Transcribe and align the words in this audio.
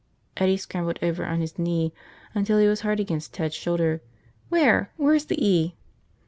Eddie 0.35 0.57
scrambled 0.57 0.97
over 1.03 1.23
on 1.27 1.41
his 1.41 1.59
knees 1.59 1.91
until 2.33 2.57
he 2.57 2.65
was 2.67 2.81
hard 2.81 2.99
against 2.99 3.35
Ted's 3.35 3.53
shoulder. 3.53 4.01
"Where? 4.49 4.91
Where's 4.97 5.25
the 5.25 5.37
E?" 5.47 5.75